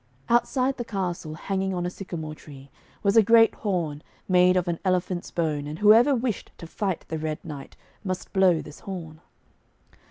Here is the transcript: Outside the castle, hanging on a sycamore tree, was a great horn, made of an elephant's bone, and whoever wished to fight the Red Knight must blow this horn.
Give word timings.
Outside 0.29 0.77
the 0.77 0.83
castle, 0.83 1.35
hanging 1.35 1.75
on 1.75 1.85
a 1.85 1.91
sycamore 1.91 2.33
tree, 2.33 2.71
was 3.03 3.15
a 3.15 3.21
great 3.21 3.53
horn, 3.53 4.01
made 4.27 4.57
of 4.57 4.67
an 4.67 4.79
elephant's 4.83 5.29
bone, 5.29 5.67
and 5.67 5.77
whoever 5.77 6.15
wished 6.15 6.49
to 6.57 6.65
fight 6.65 7.05
the 7.09 7.19
Red 7.19 7.37
Knight 7.45 7.75
must 8.03 8.33
blow 8.33 8.63
this 8.63 8.79
horn. 8.79 9.21